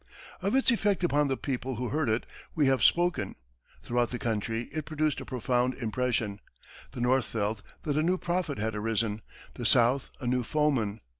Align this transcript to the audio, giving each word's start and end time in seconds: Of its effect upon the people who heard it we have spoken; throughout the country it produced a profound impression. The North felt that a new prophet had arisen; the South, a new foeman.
Of 0.41 0.55
its 0.55 0.71
effect 0.71 1.03
upon 1.03 1.27
the 1.27 1.37
people 1.37 1.75
who 1.75 1.89
heard 1.89 2.09
it 2.09 2.25
we 2.55 2.65
have 2.65 2.83
spoken; 2.83 3.35
throughout 3.83 4.09
the 4.09 4.17
country 4.17 4.63
it 4.73 4.83
produced 4.85 5.21
a 5.21 5.25
profound 5.25 5.75
impression. 5.75 6.39
The 6.93 7.01
North 7.01 7.25
felt 7.25 7.61
that 7.83 7.95
a 7.97 8.01
new 8.01 8.17
prophet 8.17 8.57
had 8.57 8.73
arisen; 8.73 9.21
the 9.53 9.63
South, 9.67 10.09
a 10.19 10.25
new 10.25 10.41
foeman. 10.41 11.01